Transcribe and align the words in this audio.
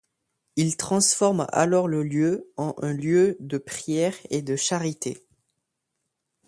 Il 0.55 0.77
transforme 0.77 1.45
alors 1.51 1.87
le 1.87 2.01
lieu 2.01 2.51
en 2.57 2.73
un 2.81 2.91
lieu 2.91 3.37
de 3.39 3.59
prière 3.59 4.15
et 4.31 4.41
de 4.41 4.55
charité. 4.55 5.23